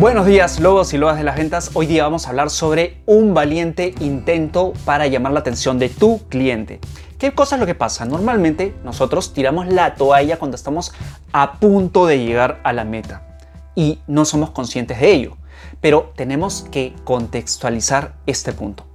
Buenos 0.00 0.24
días, 0.24 0.60
lobos 0.60 0.94
y 0.94 0.96
lobas 0.96 1.18
de 1.18 1.24
las 1.24 1.36
ventas. 1.36 1.72
Hoy 1.74 1.84
día 1.84 2.04
vamos 2.04 2.24
a 2.24 2.30
hablar 2.30 2.48
sobre 2.48 3.02
un 3.04 3.34
valiente 3.34 3.94
intento 4.00 4.72
para 4.86 5.06
llamar 5.06 5.32
la 5.32 5.40
atención 5.40 5.78
de 5.78 5.90
tu 5.90 6.26
cliente. 6.30 6.80
¿Qué 7.18 7.32
cosa 7.32 7.56
es 7.56 7.60
lo 7.60 7.66
que 7.66 7.74
pasa? 7.74 8.06
Normalmente 8.06 8.74
nosotros 8.82 9.34
tiramos 9.34 9.66
la 9.66 9.96
toalla 9.96 10.38
cuando 10.38 10.54
estamos 10.54 10.94
a 11.34 11.58
punto 11.58 12.06
de 12.06 12.24
llegar 12.24 12.62
a 12.64 12.72
la 12.72 12.84
meta 12.84 13.36
y 13.74 13.98
no 14.06 14.24
somos 14.24 14.52
conscientes 14.52 15.00
de 15.00 15.12
ello. 15.12 15.36
Pero 15.82 16.14
tenemos 16.16 16.66
que 16.70 16.94
contextualizar 17.04 18.14
este 18.24 18.54
punto. 18.54 18.86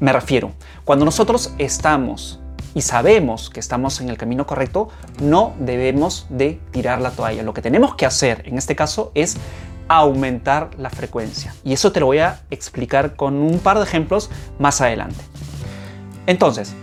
Me 0.00 0.12
refiero, 0.12 0.50
cuando 0.84 1.04
nosotros 1.04 1.54
estamos 1.58 2.40
y 2.74 2.82
sabemos 2.82 3.48
que 3.48 3.60
estamos 3.60 4.00
en 4.00 4.08
el 4.08 4.16
camino 4.16 4.44
correcto, 4.44 4.88
no 5.20 5.54
debemos 5.60 6.26
de 6.30 6.60
tirar 6.72 7.00
la 7.00 7.12
toalla. 7.12 7.44
Lo 7.44 7.54
que 7.54 7.62
tenemos 7.62 7.94
que 7.94 8.06
hacer 8.06 8.42
en 8.44 8.58
este 8.58 8.74
caso 8.74 9.12
es 9.14 9.36
aumentar 9.88 10.70
la 10.78 10.90
frecuencia. 10.90 11.54
Y 11.64 11.72
eso 11.72 11.92
te 11.92 12.00
lo 12.00 12.06
voy 12.06 12.18
a 12.18 12.40
explicar 12.50 13.16
con 13.16 13.34
un 13.34 13.58
par 13.58 13.78
de 13.78 13.84
ejemplos 13.84 14.30
más 14.58 14.80
adelante. 14.80 15.22
Entonces, 16.26 16.74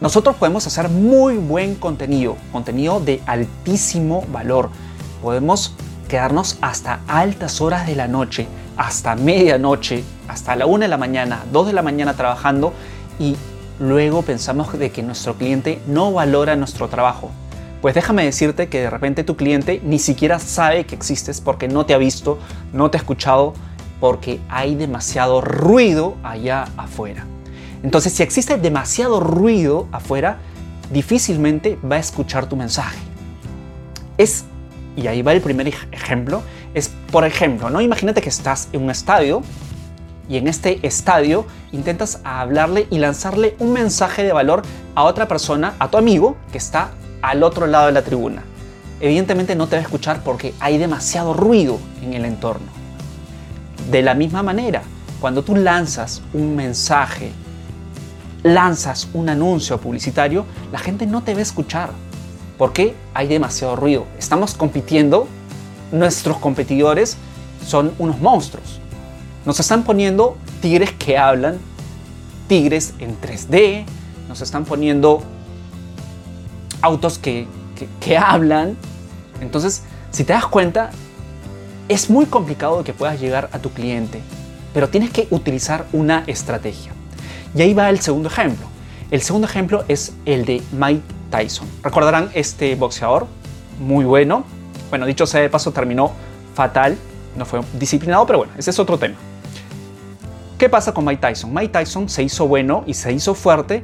nosotros 0.00 0.36
podemos 0.36 0.66
hacer 0.66 0.88
muy 0.88 1.36
buen 1.36 1.74
contenido, 1.74 2.36
contenido 2.52 3.00
de 3.00 3.22
altísimo 3.26 4.24
valor. 4.32 4.70
Podemos 5.22 5.74
quedarnos 6.08 6.58
hasta 6.60 7.00
altas 7.08 7.60
horas 7.60 7.86
de 7.86 7.96
la 7.96 8.06
noche, 8.06 8.46
hasta 8.76 9.16
medianoche, 9.16 10.04
hasta 10.28 10.54
la 10.56 10.66
una 10.66 10.84
de 10.84 10.88
la 10.88 10.98
mañana, 10.98 11.44
2 11.52 11.68
de 11.68 11.72
la 11.72 11.82
mañana 11.82 12.14
trabajando 12.14 12.72
y 13.18 13.36
luego 13.80 14.22
pensamos 14.22 14.78
de 14.78 14.90
que 14.90 15.02
nuestro 15.02 15.34
cliente 15.34 15.80
no 15.86 16.12
valora 16.12 16.56
nuestro 16.56 16.88
trabajo. 16.88 17.30
Pues 17.82 17.94
déjame 17.94 18.24
decirte 18.24 18.68
que 18.68 18.80
de 18.80 18.90
repente 18.90 19.22
tu 19.22 19.36
cliente 19.36 19.80
ni 19.84 19.98
siquiera 19.98 20.38
sabe 20.38 20.86
que 20.86 20.94
existes 20.94 21.40
porque 21.40 21.68
no 21.68 21.86
te 21.86 21.94
ha 21.94 21.98
visto, 21.98 22.38
no 22.72 22.90
te 22.90 22.96
ha 22.96 23.00
escuchado, 23.00 23.54
porque 24.00 24.40
hay 24.48 24.74
demasiado 24.74 25.40
ruido 25.40 26.16
allá 26.22 26.68
afuera. 26.76 27.26
Entonces, 27.82 28.12
si 28.12 28.22
existe 28.22 28.56
demasiado 28.56 29.20
ruido 29.20 29.86
afuera, 29.92 30.38
difícilmente 30.92 31.78
va 31.88 31.96
a 31.96 31.98
escuchar 31.98 32.48
tu 32.48 32.56
mensaje. 32.56 32.98
Es, 34.18 34.44
y 34.96 35.06
ahí 35.06 35.22
va 35.22 35.32
el 35.32 35.40
primer 35.40 35.68
ejemplo, 35.92 36.42
es 36.74 36.90
por 37.10 37.24
ejemplo, 37.24 37.70
¿no? 37.70 37.80
Imagínate 37.80 38.22
que 38.22 38.28
estás 38.28 38.68
en 38.72 38.82
un 38.82 38.90
estadio 38.90 39.42
y 40.28 40.38
en 40.38 40.48
este 40.48 40.84
estadio 40.86 41.46
intentas 41.72 42.20
hablarle 42.24 42.86
y 42.90 42.98
lanzarle 42.98 43.54
un 43.58 43.72
mensaje 43.72 44.22
de 44.22 44.32
valor 44.32 44.62
a 44.94 45.04
otra 45.04 45.28
persona, 45.28 45.74
a 45.78 45.90
tu 45.90 45.98
amigo 45.98 46.36
que 46.50 46.58
está 46.58 46.90
al 47.26 47.42
otro 47.42 47.66
lado 47.66 47.86
de 47.86 47.92
la 47.92 48.02
tribuna. 48.02 48.42
Evidentemente 49.00 49.54
no 49.54 49.66
te 49.66 49.76
va 49.76 49.80
a 49.80 49.84
escuchar 49.84 50.22
porque 50.22 50.54
hay 50.60 50.78
demasiado 50.78 51.34
ruido 51.34 51.78
en 52.02 52.14
el 52.14 52.24
entorno. 52.24 52.66
De 53.90 54.02
la 54.02 54.14
misma 54.14 54.42
manera, 54.42 54.82
cuando 55.20 55.42
tú 55.42 55.54
lanzas 55.56 56.22
un 56.32 56.56
mensaje, 56.56 57.32
lanzas 58.42 59.08
un 59.12 59.28
anuncio 59.28 59.78
publicitario, 59.80 60.46
la 60.72 60.78
gente 60.78 61.06
no 61.06 61.22
te 61.22 61.34
va 61.34 61.40
a 61.40 61.42
escuchar 61.42 61.90
porque 62.58 62.94
hay 63.12 63.28
demasiado 63.28 63.76
ruido. 63.76 64.06
Estamos 64.18 64.54
compitiendo, 64.54 65.28
nuestros 65.92 66.38
competidores 66.38 67.16
son 67.64 67.92
unos 67.98 68.20
monstruos 68.20 68.80
nos 69.46 69.60
están 69.60 69.84
poniendo 69.84 70.36
tigres 70.60 70.90
que 70.92 71.16
hablan, 71.16 71.58
tigres 72.48 72.94
en 72.98 73.16
3D, 73.20 73.84
nos 74.28 74.40
están 74.42 74.64
poniendo 74.64 75.22
autos 76.86 77.18
que, 77.18 77.46
que, 78.00 78.16
hablan. 78.16 78.76
Entonces, 79.40 79.82
si 80.10 80.24
te 80.24 80.32
das 80.32 80.46
cuenta, 80.46 80.90
es 81.88 82.08
muy 82.08 82.26
complicado 82.26 82.82
que 82.84 82.92
puedas 82.92 83.20
llegar 83.20 83.50
a 83.52 83.58
tu 83.58 83.70
cliente, 83.70 84.20
pero 84.72 84.88
tienes 84.88 85.10
que 85.10 85.26
utilizar 85.30 85.86
una 85.92 86.24
estrategia. 86.26 86.92
Y 87.54 87.62
ahí 87.62 87.74
va 87.74 87.90
el 87.90 88.00
segundo 88.00 88.28
ejemplo. 88.28 88.66
El 89.10 89.20
segundo 89.20 89.46
ejemplo 89.46 89.84
es 89.88 90.12
el 90.24 90.44
de 90.44 90.62
Mike 90.72 91.02
Tyson. 91.30 91.68
Recordarán 91.82 92.30
este 92.34 92.74
boxeador, 92.74 93.26
muy 93.80 94.04
bueno. 94.04 94.44
Bueno, 94.90 95.06
dicho 95.06 95.26
sea 95.26 95.40
de 95.40 95.50
paso, 95.50 95.72
terminó 95.72 96.12
fatal, 96.54 96.96
no 97.36 97.44
fue 97.44 97.60
disciplinado, 97.74 98.26
pero 98.26 98.38
bueno, 98.38 98.52
ese 98.56 98.70
es 98.70 98.78
otro 98.78 98.98
tema. 98.98 99.16
¿Qué 100.58 100.68
pasa 100.68 100.94
con 100.94 101.04
Mike 101.04 101.20
Tyson? 101.20 101.52
Mike 101.52 101.68
Tyson 101.68 102.08
se 102.08 102.22
hizo 102.22 102.48
bueno 102.48 102.82
y 102.86 102.94
se 102.94 103.12
hizo 103.12 103.34
fuerte. 103.34 103.82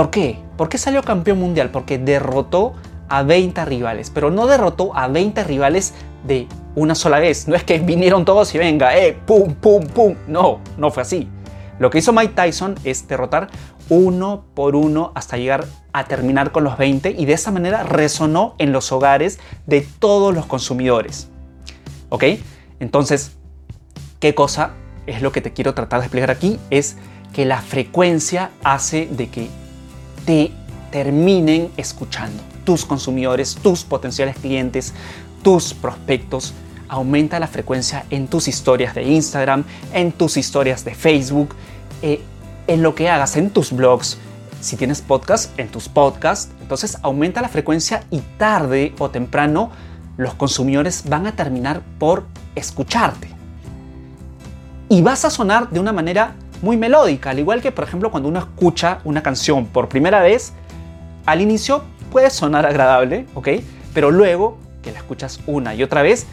¿Por 0.00 0.08
qué? 0.08 0.38
¿Por 0.56 0.70
qué 0.70 0.78
salió 0.78 1.02
campeón 1.02 1.38
mundial? 1.38 1.68
Porque 1.68 1.98
derrotó 1.98 2.72
a 3.10 3.22
20 3.22 3.66
rivales, 3.66 4.08
pero 4.08 4.30
no 4.30 4.46
derrotó 4.46 4.96
a 4.96 5.08
20 5.08 5.44
rivales 5.44 5.92
de 6.26 6.46
una 6.74 6.94
sola 6.94 7.18
vez. 7.18 7.48
No 7.48 7.54
es 7.54 7.64
que 7.64 7.78
vinieron 7.80 8.24
todos 8.24 8.54
y 8.54 8.56
venga, 8.56 8.96
eh, 8.96 9.12
pum, 9.26 9.52
pum, 9.56 9.86
pum. 9.88 10.14
No, 10.26 10.60
no 10.78 10.90
fue 10.90 11.02
así. 11.02 11.28
Lo 11.78 11.90
que 11.90 11.98
hizo 11.98 12.14
Mike 12.14 12.32
Tyson 12.34 12.76
es 12.82 13.08
derrotar 13.08 13.48
uno 13.90 14.46
por 14.54 14.74
uno 14.74 15.12
hasta 15.14 15.36
llegar 15.36 15.66
a 15.92 16.04
terminar 16.04 16.50
con 16.50 16.64
los 16.64 16.78
20 16.78 17.10
y 17.18 17.26
de 17.26 17.34
esa 17.34 17.50
manera 17.50 17.82
resonó 17.82 18.54
en 18.56 18.72
los 18.72 18.92
hogares 18.92 19.38
de 19.66 19.82
todos 19.82 20.34
los 20.34 20.46
consumidores. 20.46 21.28
¿Ok? 22.08 22.24
Entonces, 22.78 23.32
¿qué 24.18 24.34
cosa 24.34 24.70
es 25.06 25.20
lo 25.20 25.30
que 25.30 25.42
te 25.42 25.52
quiero 25.52 25.74
tratar 25.74 26.00
de 26.00 26.06
explicar 26.06 26.30
aquí, 26.30 26.58
es 26.70 26.96
que 27.34 27.44
la 27.44 27.60
frecuencia 27.60 28.50
hace 28.64 29.06
de 29.06 29.28
que 29.28 29.59
te 30.30 30.52
terminen 30.92 31.72
escuchando. 31.76 32.40
Tus 32.62 32.84
consumidores, 32.84 33.56
tus 33.56 33.82
potenciales 33.82 34.36
clientes, 34.36 34.94
tus 35.42 35.74
prospectos. 35.74 36.54
Aumenta 36.86 37.40
la 37.40 37.48
frecuencia 37.48 38.04
en 38.10 38.28
tus 38.28 38.46
historias 38.46 38.94
de 38.94 39.02
Instagram, 39.02 39.64
en 39.92 40.12
tus 40.12 40.36
historias 40.36 40.84
de 40.84 40.94
Facebook, 40.94 41.56
eh, 42.02 42.22
en 42.68 42.80
lo 42.80 42.94
que 42.94 43.08
hagas, 43.08 43.36
en 43.36 43.50
tus 43.50 43.72
blogs. 43.72 44.18
Si 44.60 44.76
tienes 44.76 45.00
podcast, 45.00 45.58
en 45.58 45.66
tus 45.66 45.88
podcasts. 45.88 46.52
Entonces 46.60 46.98
aumenta 47.02 47.42
la 47.42 47.48
frecuencia 47.48 48.04
y 48.12 48.20
tarde 48.38 48.94
o 49.00 49.10
temprano 49.10 49.72
los 50.16 50.34
consumidores 50.34 51.08
van 51.08 51.26
a 51.26 51.34
terminar 51.34 51.82
por 51.98 52.24
escucharte 52.54 53.28
y 54.88 55.02
vas 55.02 55.24
a 55.24 55.30
sonar 55.30 55.70
de 55.70 55.80
una 55.80 55.92
manera 55.92 56.36
muy 56.62 56.76
melódica, 56.76 57.30
al 57.30 57.38
igual 57.38 57.62
que 57.62 57.72
por 57.72 57.84
ejemplo 57.84 58.10
cuando 58.10 58.28
uno 58.28 58.38
escucha 58.38 59.00
una 59.04 59.22
canción 59.22 59.66
por 59.66 59.88
primera 59.88 60.20
vez, 60.20 60.52
al 61.26 61.40
inicio 61.40 61.84
puede 62.10 62.30
sonar 62.30 62.66
agradable, 62.66 63.26
¿ok? 63.34 63.48
Pero 63.94 64.10
luego 64.10 64.58
que 64.82 64.92
la 64.92 64.98
escuchas 64.98 65.40
una 65.46 65.74
y 65.74 65.82
otra 65.82 66.02
vez, 66.02 66.26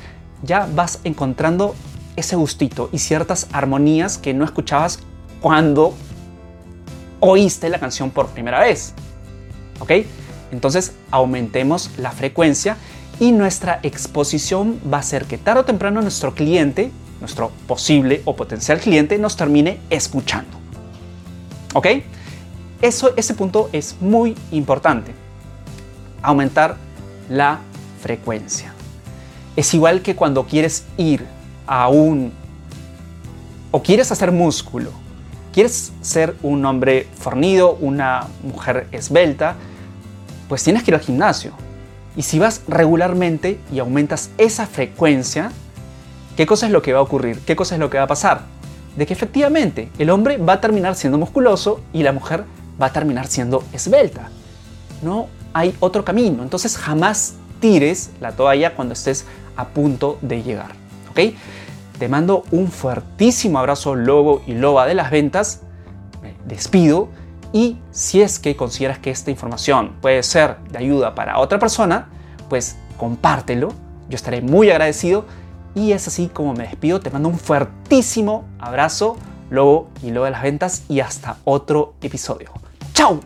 ya 0.44 0.68
vas 0.74 1.00
encontrando 1.04 1.76
ese 2.16 2.36
gustito 2.36 2.90
y 2.92 3.00
ciertas 3.00 3.48
armonías 3.52 4.18
que 4.18 4.34
no 4.34 4.44
escuchabas 4.44 5.00
cuando 5.42 5.94
oíste 7.20 7.70
la 7.70 7.80
canción 7.80 8.10
por 8.10 8.28
primera 8.28 8.60
vez, 8.60 8.94
¿ok? 9.80 9.92
Entonces 10.52 10.94
aumentemos 11.12 11.92
la 11.98 12.12
frecuencia 12.12 12.78
y 13.20 13.32
nuestra 13.32 13.80
exposición 13.84 14.80
va 14.92 15.00
a 15.00 15.04
ser 15.04 15.26
que 15.26 15.38
tarde 15.38 15.62
o 15.62 15.66
temprano 15.66 16.02
nuestro 16.02 16.34
cliente 16.34 16.92
nuestro 17.20 17.52
posible 17.68 18.22
o 18.26 18.36
potencial 18.36 18.80
cliente 18.80 19.18
nos 19.18 19.36
termine 19.36 19.80
escuchando. 19.90 20.58
¿Ok? 21.74 21.88
Eso, 22.82 23.12
ese 23.16 23.34
punto 23.34 23.70
es 23.74 23.96
muy 24.00 24.36
importante. 24.52 25.14
Aumentar 26.22 26.78
la 27.30 27.60
frecuencia. 28.02 28.74
Es 29.56 29.74
igual 29.74 30.02
que 30.02 30.16
cuando 30.16 30.46
quieres 30.46 30.86
ir 30.98 31.26
a 31.66 31.88
un... 31.90 32.32
o 33.72 33.82
quieres 33.82 34.12
hacer 34.12 34.32
músculo. 34.32 34.92
Quieres 35.52 35.92
ser 36.02 36.36
un 36.44 36.64
hombre 36.66 37.08
fornido, 37.18 37.74
una 37.82 38.28
mujer 38.44 38.88
esbelta, 38.92 39.56
pues 40.48 40.64
tienes 40.64 40.84
que 40.84 40.92
ir 40.92 40.96
al 40.96 41.02
gimnasio. 41.02 41.54
Y 42.16 42.22
si 42.22 42.38
vas 42.38 42.62
regularmente 42.68 43.60
y 43.72 43.80
aumentas 43.80 44.30
esa 44.38 44.68
frecuencia, 44.68 45.52
¿Qué 46.38 46.46
cosa 46.46 46.68
es 46.68 46.72
lo 46.72 46.84
que 46.84 46.94
va 46.94 47.00
a 47.00 47.02
ocurrir? 47.02 47.40
¿Qué 47.40 47.56
cosa 47.56 47.74
es 47.74 47.80
lo 47.80 47.90
que 47.90 47.98
va 47.98 48.04
a 48.04 48.08
pasar? 48.08 48.42
De 48.96 49.08
que 49.08 49.14
efectivamente 49.14 49.90
el 49.98 50.12
hombre 50.12 50.38
va 50.38 50.54
a 50.54 50.62
terminar 50.62 50.94
siendo 50.94 51.18
musculoso 51.18 51.82
y 51.94 52.04
la 52.04 52.12
mujer 52.12 52.44
va 52.80 52.86
a 52.86 52.94
terminar 52.94 53.26
siendo 53.26 53.64
esbelta. 53.74 54.30
No 55.02 55.30
hay 55.52 55.76
otro 55.80 56.06
camino. 56.06 56.44
Entonces 56.44 56.78
jamás 56.78 57.34
tires 57.60 58.12
la 58.22 58.34
toalla 58.34 58.76
cuando 58.76 58.94
estés 58.94 59.26
a 59.56 59.70
punto 59.70 60.20
de 60.22 60.44
llegar. 60.44 60.74
¿Ok? 61.10 61.34
Te 61.98 62.08
mando 62.08 62.44
un 62.52 62.68
fuertísimo 62.70 63.58
abrazo 63.58 63.96
lobo 63.96 64.44
y 64.46 64.54
loba 64.54 64.86
de 64.86 64.94
las 64.94 65.10
ventas. 65.10 65.62
Me 66.22 66.36
despido 66.46 67.10
y 67.52 67.80
si 67.90 68.22
es 68.22 68.38
que 68.38 68.56
consideras 68.56 69.00
que 69.00 69.10
esta 69.10 69.32
información 69.32 69.96
puede 70.04 70.22
ser 70.22 70.58
de 70.70 70.78
ayuda 70.78 71.16
para 71.16 71.40
otra 71.40 71.58
persona, 71.58 72.10
pues 72.48 72.78
compártelo. 72.98 73.70
Yo 74.08 74.16
estaré 74.16 74.42
muy 74.42 74.70
agradecido 74.70 75.26
y 75.78 75.94
es 75.94 76.08
así 76.08 76.28
como 76.28 76.54
me 76.54 76.64
despido. 76.64 77.00
Te 77.00 77.12
mando 77.12 77.30
un 77.30 77.38
fuertísimo 77.38 78.46
abrazo, 78.60 79.16
Lobo 79.50 79.90
y 80.04 80.10
Lobo 80.10 80.26
de 80.26 80.32
las 80.32 80.42
Ventas 80.42 80.84
y 80.90 81.00
hasta 81.00 81.38
otro 81.46 81.94
episodio. 82.02 82.50
¡Chao! 82.94 83.20